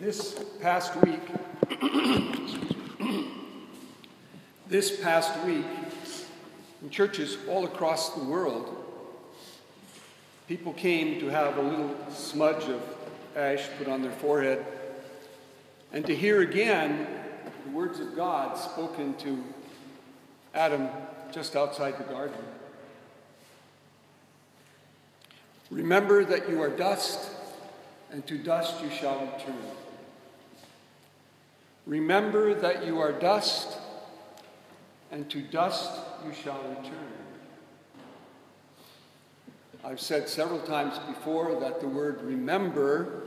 [0.00, 1.20] This past week,
[4.66, 5.64] this past week,
[6.82, 8.74] in churches all across the world,
[10.48, 12.82] people came to have a little smudge of
[13.36, 14.66] ash put on their forehead
[15.92, 17.06] and to hear again
[17.64, 19.44] the words of God spoken to
[20.54, 20.88] Adam
[21.30, 22.44] just outside the garden.
[25.70, 27.30] Remember that you are dust,
[28.10, 29.54] and to dust you shall return.
[31.86, 33.78] Remember that you are dust,
[35.10, 37.12] and to dust you shall return.
[39.84, 43.24] I've said several times before that the word remember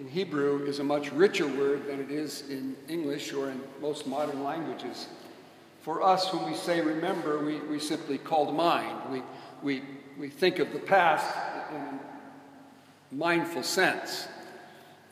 [0.00, 4.06] in Hebrew is a much richer word than it is in English or in most
[4.06, 5.06] modern languages.
[5.82, 8.98] For us, when we say remember, we, we simply call to mind.
[9.10, 9.22] We,
[9.62, 9.82] we,
[10.18, 11.36] we think of the past
[11.70, 12.00] in a
[13.12, 14.28] mindful sense.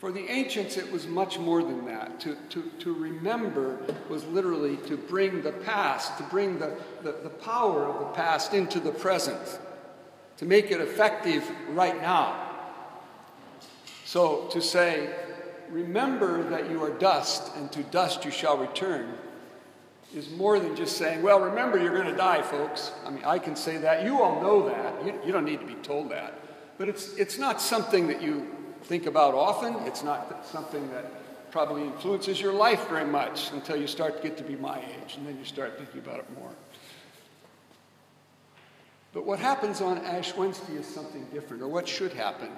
[0.06, 2.20] For the ancients, it was much more than that.
[2.20, 7.29] To, to, to remember was literally to bring the past, to bring the, the, the
[7.29, 9.59] power of the past into the present,
[10.37, 12.40] to make it effective right now.
[14.04, 15.13] So to say,
[15.71, 19.13] remember that you are dust, and to dust you shall return,
[20.15, 22.93] is more than just saying, well, remember you're going to die, folks.
[23.04, 24.04] I mean, I can say that.
[24.04, 25.04] You all know that.
[25.04, 26.38] You, you don't need to be told that.
[26.79, 28.52] But it's, it's not something that you
[28.87, 29.74] think about often.
[29.87, 34.37] It's not something that probably influences your life very much until you start to get
[34.38, 36.51] to be my age, and then you start thinking about it more.
[39.12, 42.51] But what happens on Ash Wednesday is something different, or what should happen.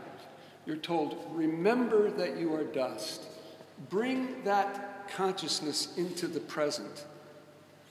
[0.66, 3.26] You're told, remember that you are dust.
[3.88, 7.06] Bring that consciousness into the present.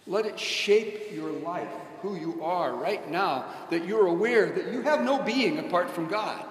[0.05, 1.71] Let it shape your life,
[2.01, 6.07] who you are right now, that you're aware that you have no being apart from
[6.07, 6.45] God.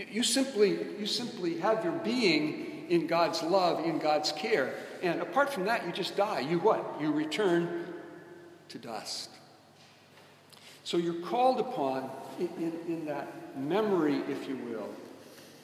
[0.00, 4.72] You, you, simply, you simply have your being in God's love, in God's care.
[5.02, 6.40] And apart from that, you just die.
[6.40, 6.96] You what?
[7.02, 7.84] You return
[8.70, 9.28] to dust.
[10.84, 12.08] So you're called upon
[12.38, 14.88] in, in, in that memory, if you will,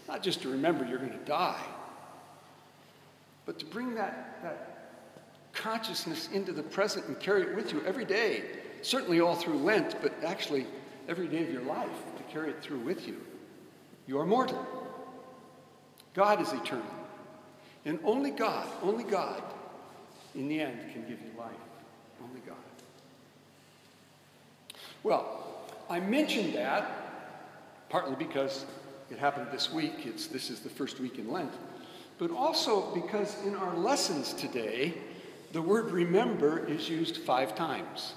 [0.07, 1.65] not just to remember you're going to die,
[3.47, 4.91] but to bring that, that
[5.55, 8.43] consciousness into the present and carry it with you every day.
[8.83, 10.67] Certainly all through Lent, but actually
[11.09, 11.89] every day of your life
[12.19, 13.17] to carry it through with you.
[14.07, 14.65] You are mortal.
[16.15, 16.85] God is eternal.
[17.85, 19.43] And only God, only God,
[20.35, 21.51] in the end, can give you life.
[22.23, 22.57] Only God.
[25.03, 25.45] Well,
[25.89, 27.07] I mentioned that
[27.89, 28.67] partly because
[29.11, 30.05] it happened this week.
[30.05, 31.53] It's, this is the first week in Lent.
[32.19, 34.95] But also because in our lessons today,
[35.53, 38.15] the word remember is used five times.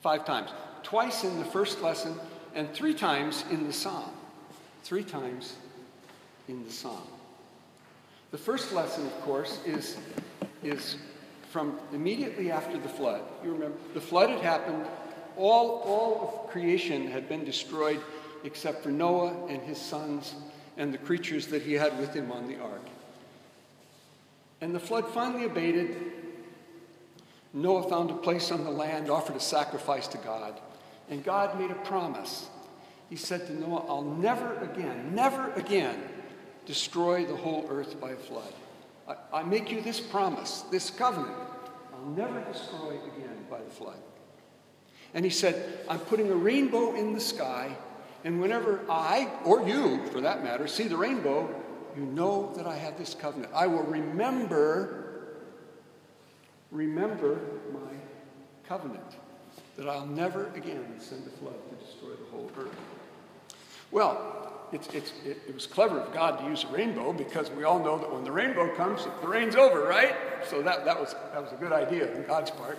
[0.00, 0.50] Five times.
[0.82, 2.14] Twice in the first lesson
[2.54, 4.10] and three times in the psalm.
[4.86, 5.56] Three times
[6.46, 7.08] in the psalm.
[8.30, 9.96] The first lesson, of course, is,
[10.62, 10.94] is
[11.50, 13.22] from immediately after the flood.
[13.42, 14.86] You remember, the flood had happened,
[15.36, 18.00] all, all of creation had been destroyed
[18.44, 20.36] except for Noah and his sons
[20.76, 22.86] and the creatures that he had with him on the ark.
[24.60, 25.96] And the flood finally abated,
[27.52, 30.60] Noah found a place on the land, offered a sacrifice to God,
[31.10, 32.50] and God made a promise.
[33.08, 36.02] He said to Noah, I'll never again, never again
[36.64, 38.52] destroy the whole earth by a flood.
[39.08, 41.36] I, I make you this promise, this covenant.
[41.94, 43.98] I'll never destroy again by the flood.
[45.14, 47.76] And he said, I'm putting a rainbow in the sky,
[48.24, 51.48] and whenever I, or you for that matter, see the rainbow,
[51.96, 53.52] you know that I have this covenant.
[53.54, 55.06] I will remember
[56.70, 57.40] Remember
[57.72, 57.94] my
[58.68, 59.16] covenant
[59.76, 62.74] that I'll never again send a flood to destroy the whole earth.
[63.90, 67.64] Well, it's, it's, it, it, was clever of God to use a rainbow because we
[67.64, 70.16] all know that when the rainbow comes, the rain's over, right?
[70.48, 72.78] So that, that, was, that was a good idea on God's part.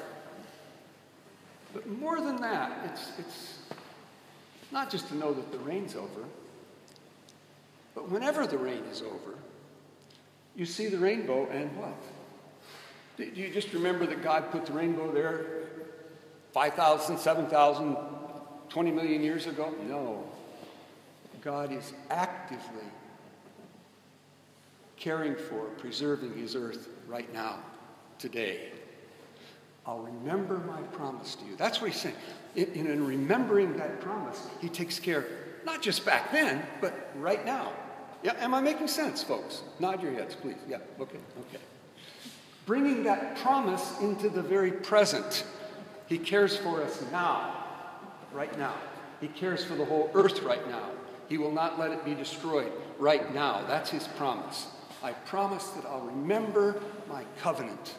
[1.74, 3.60] But more than that, it's, it's
[4.72, 6.24] not just to know that the rain's over,
[7.96, 9.38] but whenever the rain is over,
[10.56, 11.96] you see the rainbow and what?
[13.18, 15.67] Do you just remember that God put the rainbow there
[16.58, 17.96] 5,000, 7,000,
[18.68, 19.76] 20 million years ago?
[19.88, 20.24] No.
[21.40, 22.90] God is actively
[24.96, 27.60] caring for, preserving his earth right now,
[28.18, 28.72] today.
[29.86, 31.56] I'll remember my promise to you.
[31.58, 32.16] That's what he's saying.
[32.56, 35.28] In, in remembering that promise, he takes care,
[35.64, 37.72] not just back then, but right now.
[38.24, 39.62] Yeah, am I making sense, folks?
[39.80, 40.58] Nod your heads, please.
[40.68, 41.64] Yeah, okay, okay
[42.66, 45.46] bringing that promise into the very present.
[46.08, 47.66] He cares for us now,
[48.34, 48.74] right now.
[49.20, 50.90] He cares for the whole earth right now.
[51.28, 53.66] He will not let it be destroyed right now.
[53.68, 54.68] That's his promise.
[55.04, 57.96] I promise that I'll remember my covenant.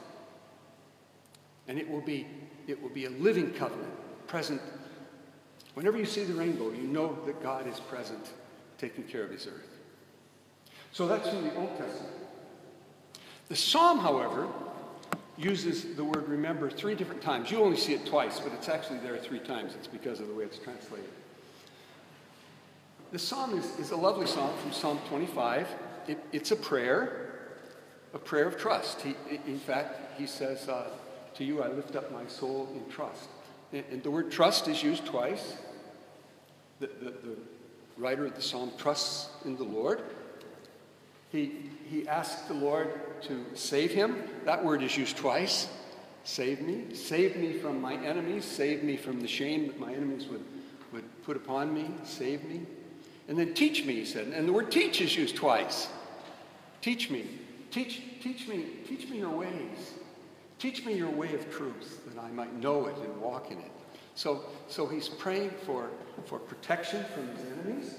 [1.66, 2.26] And it will be,
[2.66, 3.93] it will be a living covenant,
[4.26, 4.61] present.
[5.75, 8.31] Whenever you see the rainbow, you know that God is present,
[8.78, 9.76] taking care of his earth.
[10.93, 12.14] So that's from the Old Testament.
[13.49, 14.49] The Psalm, however,
[15.38, 17.50] uses the word remember three different times.
[17.50, 19.75] You only see it twice, but it's actually there three times.
[19.76, 21.08] It's because of the way it's translated.
[23.12, 25.69] The psalm is, is a lovely psalm from Psalm 25.
[26.08, 27.50] It, it's a prayer,
[28.12, 29.00] a prayer of trust.
[29.00, 29.14] He,
[29.46, 30.88] in fact, he says, uh,
[31.35, 33.29] To you I lift up my soul in trust.
[33.73, 35.56] And, and the word trust is used twice.
[36.81, 37.37] The, the, the
[37.96, 40.02] writer of the psalm trusts in the Lord.
[41.31, 44.23] He, he asked the Lord to save him.
[44.44, 45.69] That word is used twice.
[46.25, 46.94] Save me.
[46.94, 48.44] Save me from my enemies.
[48.44, 50.44] Save me from the shame that my enemies would,
[50.93, 51.90] would put upon me.
[52.05, 52.62] Save me.
[53.29, 54.29] And then teach me, he said.
[54.29, 55.88] And the word teach is used twice.
[56.81, 57.26] Teach me.
[57.70, 59.94] Teach, teach me, teach me your ways.
[60.58, 63.70] Teach me your way of truth, that I might know it and walk in it.
[64.14, 65.90] So, so he's praying for,
[66.25, 67.94] for protection from his enemies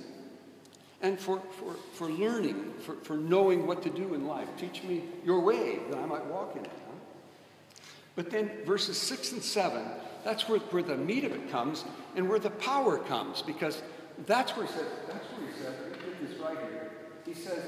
[1.01, 4.47] and for, for, for learning, for, for knowing what to do in life.
[4.57, 6.71] Teach me your way, that I might walk in it.
[6.87, 7.83] Huh?
[8.15, 9.81] But then verses 6 and 7,
[10.25, 11.85] that's where, where the meat of it comes
[12.15, 13.81] and where the power comes, because
[14.25, 15.73] that's where he says, that's where he says,
[16.03, 16.91] put this right here.
[17.25, 17.63] He says,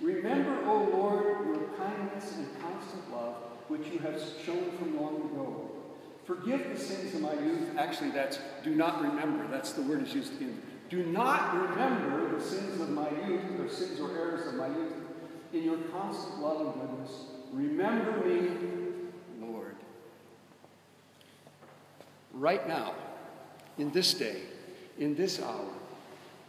[0.00, 3.34] Remember, O Lord, your kindness and constant love,
[3.68, 5.70] which you have shown from long ago.
[6.24, 7.76] Forgive the sins of my youth.
[7.76, 9.46] Actually, that's do not remember.
[9.48, 10.62] That's the word is used again.
[10.90, 14.92] Do not remember the sins of my youth, or sins or errors of my youth.
[15.52, 17.12] In your constant love and goodness,
[17.52, 18.50] remember me,
[19.40, 19.76] Lord.
[22.32, 22.94] Right now,
[23.78, 24.42] in this day,
[24.98, 25.68] in this hour.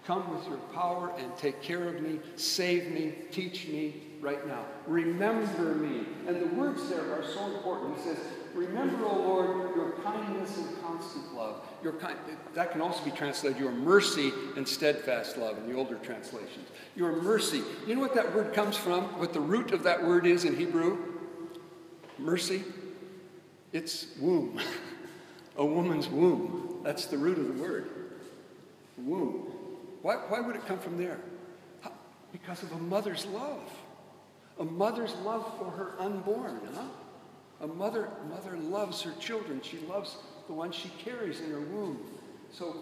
[0.05, 4.65] Come with your power and take care of me, save me, teach me right now.
[4.87, 6.05] Remember me.
[6.27, 7.97] And the words there are so important.
[7.97, 8.17] He says,
[8.53, 11.61] Remember, O Lord, your kindness and constant love.
[11.83, 12.17] Your kind,
[12.53, 16.67] that can also be translated your mercy and steadfast love in the older translations.
[16.95, 17.63] Your mercy.
[17.87, 19.03] You know what that word comes from?
[19.19, 20.97] What the root of that word is in Hebrew?
[22.17, 22.63] Mercy.
[23.71, 24.59] It's womb.
[25.57, 26.81] A woman's womb.
[26.83, 27.89] That's the root of the word
[29.05, 29.51] womb.
[30.01, 31.19] Why, why would it come from there?
[32.31, 33.69] Because of a mother's love.
[34.59, 36.61] A mother's love for her unborn.
[36.73, 36.83] Huh?
[37.61, 39.61] A mother, mother loves her children.
[39.63, 40.17] She loves
[40.47, 41.99] the one she carries in her womb.
[42.51, 42.75] So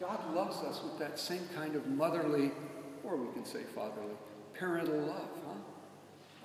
[0.00, 2.50] God loves us with that same kind of motherly,
[3.04, 4.14] or we can say fatherly,
[4.54, 5.28] parental love.
[5.46, 5.54] Huh?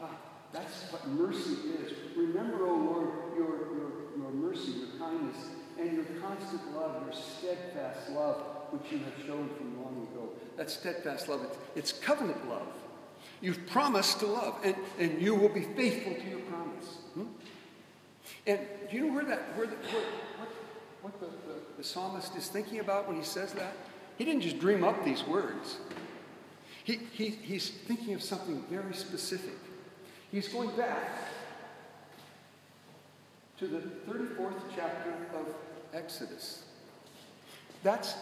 [0.03, 0.17] Ah,
[0.51, 1.93] that's what mercy is.
[2.15, 5.37] Remember, O oh Lord, your, your, your mercy, your kindness,
[5.79, 8.41] and your constant love, your steadfast love
[8.71, 10.29] which you have shown from long ago.
[10.57, 12.67] That steadfast love, it's, it's covenant love.
[13.41, 16.85] You've promised to love, and, and you will be faithful to your promise.
[17.13, 17.25] Hmm?
[18.47, 20.03] And do you know where that, where, the, where
[20.37, 20.49] what,
[21.01, 23.73] what the, the, the psalmist is thinking about when he says that?
[24.17, 25.77] He didn't just dream up these words.
[26.83, 29.57] He, he, he's thinking of something very specific.
[30.31, 31.11] He's going back
[33.59, 33.79] to the
[34.09, 35.47] 34th chapter of
[35.93, 36.63] Exodus.
[37.83, 38.15] That's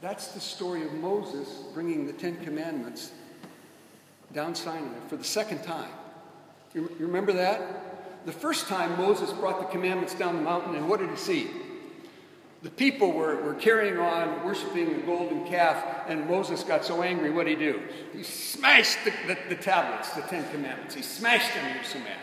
[0.00, 3.10] that's the story of Moses bringing the Ten Commandments
[4.32, 5.90] down Sinai for the second time.
[6.74, 8.26] You, remember that?
[8.26, 11.50] The first time Moses brought the commandments down the mountain, and what did he see?
[12.62, 17.30] The people were, were carrying on worshiping the golden calf, and Moses got so angry,
[17.30, 17.82] what did he do?
[18.12, 20.94] He smashed the, the, the tablets, the Ten Commandments.
[20.94, 22.18] He smashed them, he was so mad.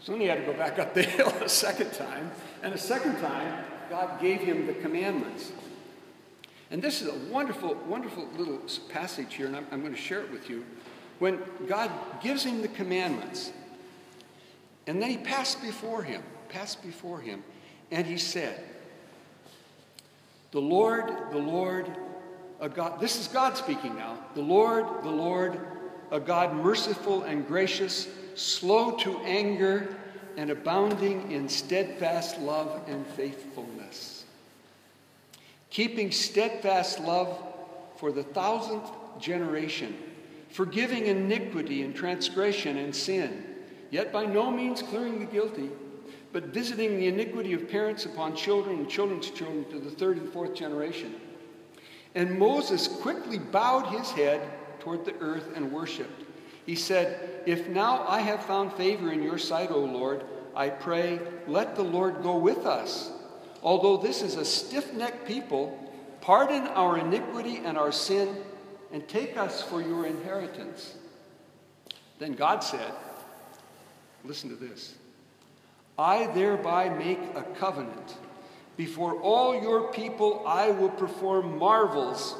[0.00, 2.30] So then he had to go back up the hill a second time,
[2.62, 5.50] and a second time, God gave him the commandments.
[6.70, 8.60] And this is a wonderful, wonderful little
[8.90, 10.64] passage here, and I'm, I'm going to share it with you.
[11.18, 11.90] When God
[12.22, 13.52] gives him the commandments,
[14.86, 17.42] and then he passed before him, passed before him,
[17.90, 18.62] and he said,
[20.52, 21.90] The Lord, the Lord,
[22.60, 24.18] a God, this is God speaking now.
[24.34, 25.60] The Lord, the Lord,
[26.10, 29.96] a God merciful and gracious, slow to anger,
[30.36, 34.18] and abounding in steadfast love and faithfulness
[35.70, 37.42] keeping steadfast love
[37.96, 39.96] for the thousandth generation,
[40.50, 43.44] forgiving iniquity and transgression and sin,
[43.90, 45.70] yet by no means clearing the guilty,
[46.32, 50.28] but visiting the iniquity of parents upon children and children's children to the third and
[50.32, 51.14] fourth generation.
[52.14, 54.40] And Moses quickly bowed his head
[54.80, 56.24] toward the earth and worshiped.
[56.66, 60.24] He said, If now I have found favor in your sight, O Lord,
[60.54, 63.10] I pray, let the Lord go with us
[63.62, 65.84] Although this is a stiff necked people,
[66.20, 68.36] Pardon our iniquity and our sin,
[68.92, 70.96] and take us for your inheritance.
[72.18, 72.92] Then God said,
[74.24, 74.94] Listen to this
[75.98, 78.16] I thereby make a covenant.
[78.76, 82.36] Before all your people, I will perform marvels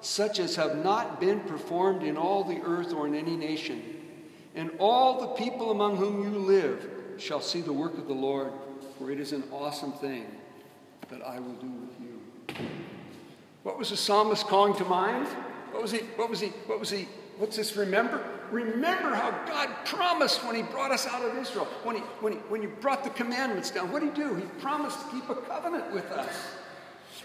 [0.00, 3.82] such as have not been performed in all the earth or in any nation.
[4.54, 8.52] And all the people among whom you live shall see the work of the Lord,
[8.98, 10.26] for it is an awesome thing
[11.08, 12.56] that I will do with you.
[13.62, 15.28] What was the psalmist calling to mind?
[15.72, 15.98] What was he?
[16.16, 16.48] What was he?
[16.66, 17.08] What was he?
[17.38, 17.76] What's this?
[17.76, 18.24] Remember?
[18.50, 21.66] Remember how God promised when He brought us out of Israel.
[21.82, 23.90] When He when He when He brought the commandments down.
[23.90, 24.34] What did He do?
[24.36, 26.34] He promised to keep a covenant with us.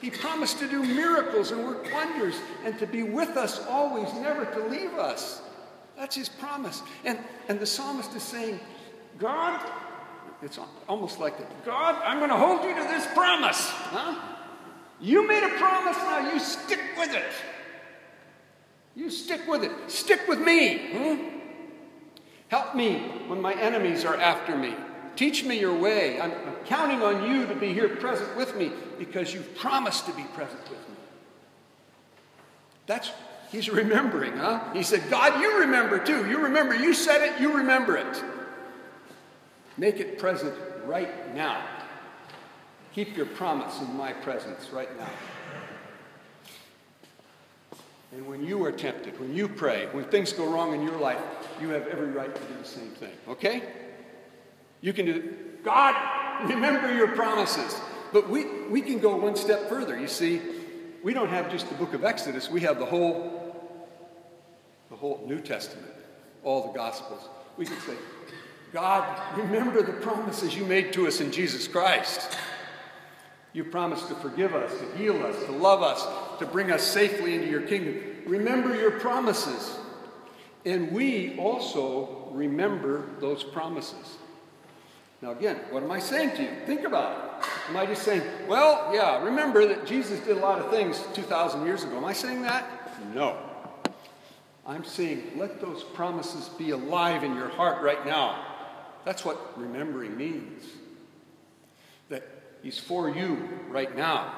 [0.01, 4.45] He promised to do miracles and work wonders and to be with us always, never
[4.45, 5.41] to leave us.
[5.97, 6.83] That's his promise.
[7.03, 7.17] And,
[7.49, 8.59] and the psalmist is saying,
[9.17, 9.59] God,
[10.43, 11.65] it's almost like that.
[11.65, 13.59] God, I'm going to hold you to this promise.
[13.59, 14.15] Huh?
[15.01, 17.25] You made a promise, now you stick with it.
[18.97, 19.71] You stick with it.
[19.87, 20.79] Stick with me.
[20.91, 21.37] Hmm?
[22.47, 24.73] Help me when my enemies are after me.
[25.15, 26.19] Teach me your way.
[26.19, 30.13] I'm, I'm counting on you to be here present with me because you've promised to
[30.13, 30.95] be present with me.
[32.87, 33.11] That's,
[33.51, 34.73] he's remembering, huh?
[34.73, 36.27] He said, God, you remember too.
[36.27, 36.75] You remember.
[36.75, 38.23] You said it, you remember it.
[39.77, 41.63] Make it present right now.
[42.93, 45.09] Keep your promise in my presence right now.
[48.17, 51.21] And when you are tempted, when you pray, when things go wrong in your life,
[51.61, 53.13] you have every right to do the same thing.
[53.27, 53.61] Okay?
[54.81, 55.63] You can do, it.
[55.63, 55.95] God,
[56.49, 57.79] remember your promises.
[58.11, 59.99] But we, we can go one step further.
[59.99, 60.41] You see,
[61.03, 63.55] we don't have just the book of Exodus, we have the whole,
[64.89, 65.93] the whole New Testament,
[66.43, 67.21] all the Gospels.
[67.55, 67.93] We can say,
[68.73, 72.35] God, remember the promises you made to us in Jesus Christ.
[73.53, 76.03] You promised to forgive us, to heal us, to love us,
[76.39, 78.01] to bring us safely into your kingdom.
[78.25, 79.77] Remember your promises.
[80.65, 84.17] And we also remember those promises.
[85.21, 86.49] Now, again, what am I saying to you?
[86.65, 87.49] Think about it.
[87.69, 91.65] Am I just saying, well, yeah, remember that Jesus did a lot of things 2,000
[91.65, 91.97] years ago?
[91.97, 92.65] Am I saying that?
[93.15, 93.37] No.
[94.65, 98.45] I'm saying, let those promises be alive in your heart right now.
[99.05, 100.63] That's what remembering means.
[102.09, 102.27] That
[102.61, 104.33] He's for you right now.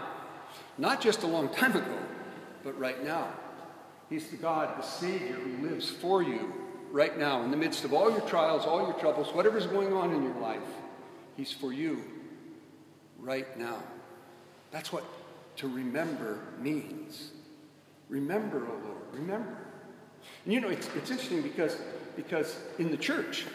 [0.80, 1.98] Not just a long time ago,
[2.64, 3.28] but right now.
[4.10, 6.54] He's the God, the Savior who lives for you
[6.92, 10.14] right now, in the midst of all your trials, all your troubles, whatever's going on
[10.14, 10.64] in your life,
[11.38, 12.02] He's for you
[13.20, 13.84] right now.
[14.72, 15.04] That's what
[15.58, 17.32] to remember means.
[18.08, 19.58] Remember, O oh Lord, remember.
[20.46, 21.78] And you know, it's, it's interesting because,
[22.16, 23.46] because in the church,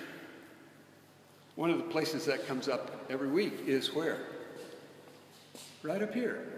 [1.56, 4.18] one of the places that comes up every week is where?
[5.82, 6.53] Right up here.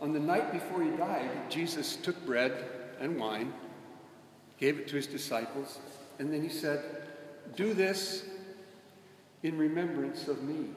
[0.00, 2.64] On the night before he died, Jesus took bread
[3.00, 3.52] and wine
[4.58, 5.78] gave it to his disciples,
[6.18, 6.82] and then he said,
[7.56, 8.24] Do this
[9.42, 10.70] in remembrance of me.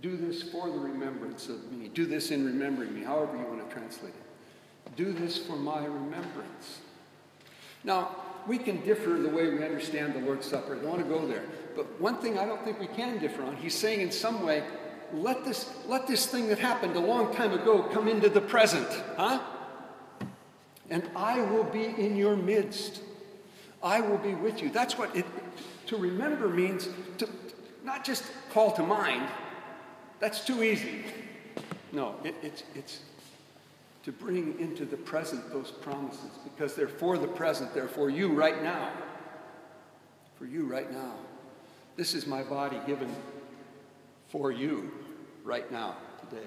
[0.00, 1.88] Do this for the remembrance of me.
[1.88, 4.96] Do this in remembering me, however you want to translate it.
[4.96, 6.80] Do this for my remembrance.
[7.82, 8.14] Now,
[8.46, 10.76] we can differ the way we understand the Lord's Supper.
[10.76, 11.42] I don't want to go there.
[11.74, 14.62] But one thing I don't think we can differ on, he's saying in some way,
[15.14, 18.88] let this, let this thing that happened a long time ago come into the present.
[19.16, 19.40] Huh?
[20.90, 23.00] and I will be in your midst.
[23.82, 24.70] I will be with you.
[24.70, 25.26] That's what it,
[25.86, 26.88] to remember means
[27.18, 27.28] to
[27.84, 29.28] not just call to mind.
[30.20, 31.04] That's too easy.
[31.92, 33.00] No, it, it's, it's
[34.04, 38.32] to bring into the present those promises because they're for the present, they're for you
[38.32, 38.90] right now.
[40.36, 41.14] For you right now.
[41.96, 43.14] This is my body given
[44.28, 44.92] for you
[45.48, 45.96] right now,
[46.28, 46.46] today.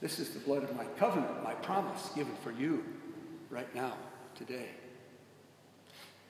[0.00, 2.84] This is the blood of my covenant, my promise given for you
[3.50, 3.94] right now,
[4.36, 4.68] today.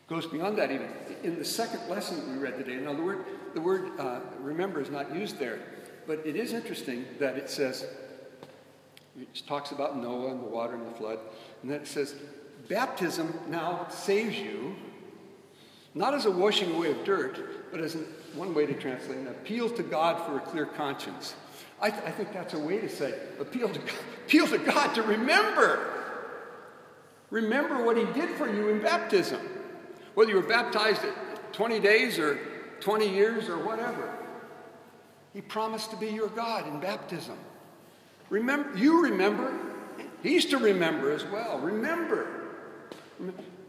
[0.08, 0.88] Goes beyond that even.
[1.22, 4.90] In the second lesson we read today, now the word, the word uh, remember is
[4.90, 5.60] not used there,
[6.06, 7.86] but it is interesting that it says,
[9.20, 11.18] it talks about Noah and the water and the flood,
[11.60, 12.14] and then it says,
[12.68, 14.74] baptism now saves you,
[15.94, 19.28] not as a washing away of dirt, but as an, one way to translate an
[19.28, 21.34] appeal to God for a clear conscience.
[21.82, 23.90] I, th- I think that's a way to say appeal to, God,
[24.26, 25.92] appeal to God to remember
[27.32, 29.40] Remember what he did for you in baptism.
[30.14, 32.38] Whether you were baptized at 20 days or
[32.80, 34.14] 20 years or whatever.
[35.32, 37.38] He promised to be your God in baptism.
[38.28, 39.50] Remember, you remember,
[40.22, 41.58] he's to remember as well.
[41.58, 42.26] Remember.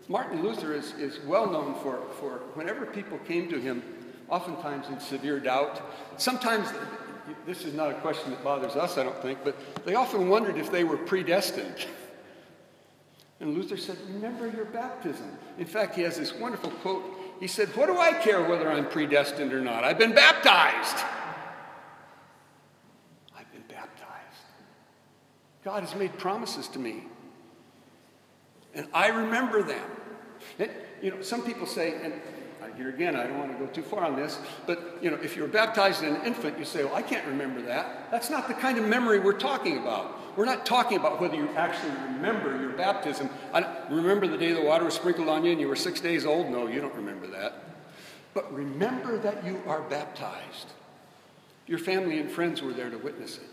[0.09, 3.81] Martin Luther is, is well known for, for whenever people came to him,
[4.27, 5.81] oftentimes in severe doubt,
[6.17, 6.67] sometimes
[7.45, 10.57] this is not a question that bothers us, I don't think, but they often wondered
[10.57, 11.85] if they were predestined.
[13.39, 15.29] And Luther said, Remember your baptism.
[15.57, 17.03] In fact, he has this wonderful quote.
[17.41, 19.83] He said, What do I care whether I'm predestined or not?
[19.83, 21.03] I've been baptized.
[23.37, 24.45] I've been baptized.
[25.65, 27.03] God has made promises to me.
[28.73, 29.89] And I remember them.
[30.57, 32.13] And, you know, some people say, and
[32.77, 35.35] here again, I don't want to go too far on this, but you know, if
[35.35, 38.53] you're baptized as an infant, you say, "Well, I can't remember that." That's not the
[38.53, 40.37] kind of memory we're talking about.
[40.37, 43.29] We're not talking about whether you actually remember your baptism.
[43.53, 46.25] I remember the day the water was sprinkled on you and you were six days
[46.25, 46.49] old.
[46.49, 47.53] No, you don't remember that.
[48.33, 50.71] But remember that you are baptized.
[51.67, 53.43] Your family and friends were there to witness it.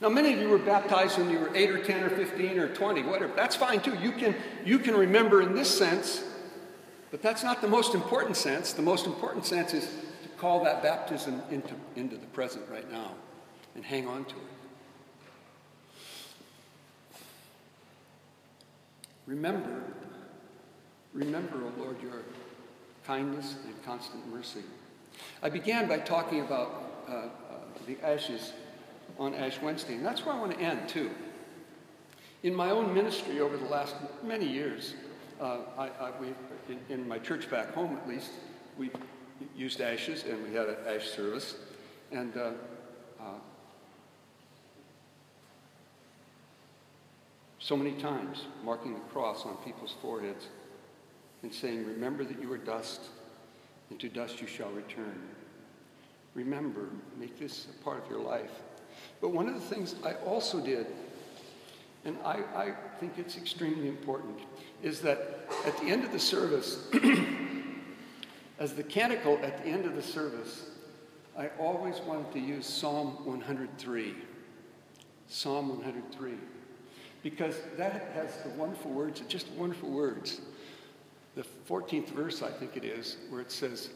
[0.00, 2.68] Now, many of you were baptized when you were 8 or 10 or 15 or
[2.68, 3.32] 20, whatever.
[3.34, 3.96] That's fine too.
[4.02, 4.34] You can,
[4.64, 6.22] you can remember in this sense
[7.14, 8.72] but that's not the most important sense.
[8.72, 9.84] The most important sense is
[10.24, 13.12] to call that baptism into, into the present right now
[13.76, 14.42] and hang on to it.
[19.28, 19.84] Remember,
[21.12, 22.22] remember, O oh Lord, your
[23.06, 24.64] kindness and constant mercy.
[25.40, 27.28] I began by talking about uh, uh,
[27.86, 28.54] the ashes
[29.20, 31.12] on Ash Wednesday, and that's where I want to end, too.
[32.42, 33.94] In my own ministry over the last
[34.24, 34.94] many years,
[35.44, 36.28] uh, I, I, we,
[36.68, 38.30] in, in, my church back home at least,
[38.78, 38.90] we
[39.54, 41.56] used ashes and we had an ash service.
[42.10, 42.52] And uh,
[43.20, 43.24] uh,
[47.58, 50.48] so many times marking the cross on people's foreheads
[51.42, 53.02] and saying, Remember that you are dust,
[53.90, 55.20] and to dust you shall return.
[56.34, 58.62] Remember, make this a part of your life.
[59.20, 60.86] But one of the things I also did
[62.04, 64.38] and I, I think it's extremely important,
[64.82, 66.86] is that at the end of the service,
[68.58, 70.66] as the canticle at the end of the service,
[71.36, 74.14] I always wanted to use Psalm 103.
[75.28, 76.34] Psalm 103.
[77.22, 80.42] Because that has the wonderful words, just wonderful words.
[81.34, 83.88] The 14th verse, I think it is, where it says,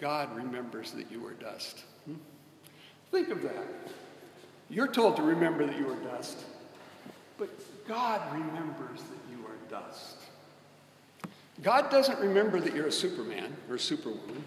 [0.00, 1.84] God remembers that you are dust.
[2.04, 2.14] Hmm?
[3.10, 3.64] Think of that.
[4.68, 6.44] You're told to remember that you are dust.
[7.38, 7.50] But
[7.86, 10.16] God remembers that you are dust.
[11.62, 14.44] God doesn't remember that you're a Superman or a Superwoman.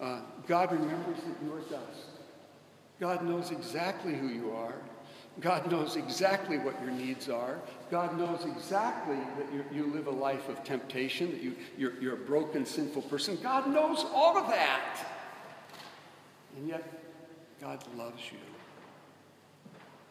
[0.00, 2.06] Uh, God remembers that you are dust.
[2.98, 4.74] God knows exactly who you are.
[5.40, 7.58] God knows exactly what your needs are.
[7.90, 12.14] God knows exactly that you, you live a life of temptation, that you, you're, you're
[12.14, 13.38] a broken, sinful person.
[13.42, 15.06] God knows all of that.
[16.56, 16.82] And yet,
[17.60, 18.38] God loves you,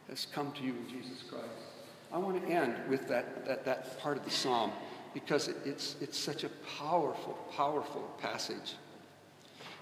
[0.07, 1.68] has come to you in Jesus Christ.
[2.11, 4.71] I want to end with that, that, that part of the psalm
[5.13, 8.75] because it, it's, it's such a powerful, powerful passage.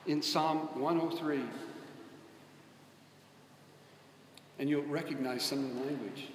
[0.05, 1.41] In Psalm 103,
[4.59, 6.29] and you'll recognize some of the language.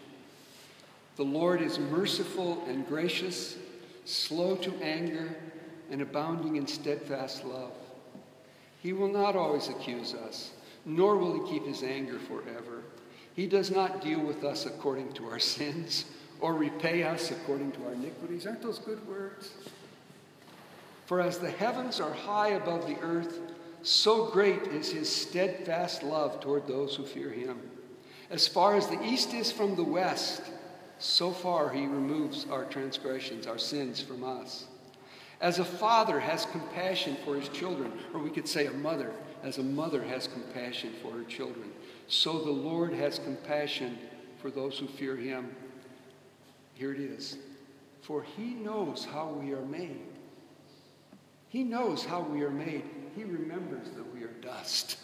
[1.16, 3.56] The Lord is merciful and gracious,
[4.04, 5.36] slow to anger,
[5.90, 7.72] and abounding in steadfast love.
[8.82, 10.52] He will not always accuse us,
[10.84, 12.82] nor will he keep his anger forever.
[13.34, 16.04] He does not deal with us according to our sins
[16.40, 18.46] or repay us according to our iniquities.
[18.46, 19.52] Aren't those good words?
[21.06, 23.38] For as the heavens are high above the earth,
[23.82, 27.58] so great is his steadfast love toward those who fear him.
[28.30, 30.42] As far as the east is from the west,
[30.98, 34.66] so far he removes our transgressions, our sins from us.
[35.40, 39.10] As a father has compassion for his children, or we could say a mother,
[39.42, 41.72] as a mother has compassion for her children,
[42.12, 43.98] so the Lord has compassion
[44.42, 45.56] for those who fear him.
[46.74, 47.38] Here it is.
[48.02, 50.02] For he knows how we are made.
[51.48, 52.84] He knows how we are made.
[53.16, 54.98] He remembers that we are dust.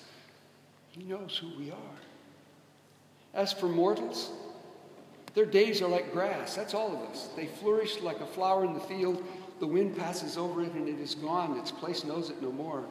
[0.90, 1.98] He knows who we are.
[3.32, 4.30] As for mortals,
[5.32, 6.56] their days are like grass.
[6.56, 7.30] That's all of us.
[7.34, 9.24] They flourish like a flower in the field.
[9.60, 11.56] The wind passes over it and it is gone.
[11.56, 12.84] Its place knows it no more.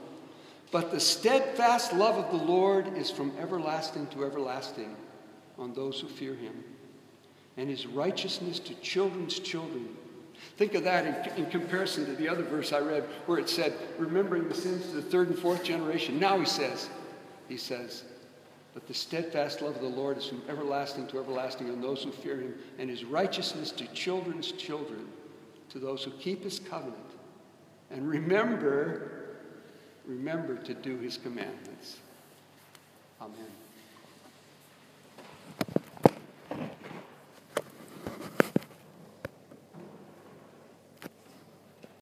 [0.71, 4.95] But the steadfast love of the Lord is from everlasting to everlasting
[5.57, 6.63] on those who fear him,
[7.55, 9.89] and his righteousness to children's children.
[10.57, 13.73] Think of that in, in, comparison to the other verse I read where it said,
[13.97, 16.19] remembering the sins to the third and fourth generation.
[16.19, 16.89] Now he says,
[17.47, 18.03] he says,
[18.73, 22.11] but the steadfast love of the Lord is from everlasting to everlasting on those who
[22.11, 25.07] fear him, and his righteousness to children's children,
[25.69, 26.95] to those who keep his covenant.
[27.89, 29.26] And remember
[30.07, 31.97] remember to do his commandments.
[33.21, 33.66] Amen.